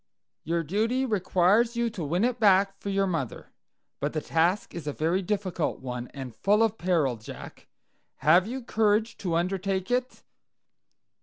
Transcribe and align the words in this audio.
"Your 0.43 0.63
duty 0.63 1.05
requires 1.05 1.75
you 1.75 1.91
to 1.91 2.03
win 2.03 2.23
it 2.23 2.39
back 2.39 2.75
for 2.79 2.89
your 2.89 3.05
mother. 3.05 3.51
But 3.99 4.13
the 4.13 4.19
task 4.21 4.73
is 4.73 4.87
a 4.87 4.93
very 4.93 5.21
difficult 5.21 5.79
one, 5.79 6.07
and 6.07 6.35
full 6.35 6.63
of 6.63 6.79
peril, 6.79 7.17
Jack. 7.17 7.67
Have 8.15 8.47
you 8.47 8.63
courage 8.63 9.15
to 9.17 9.35
undertake 9.35 9.91
it?" 9.91 10.23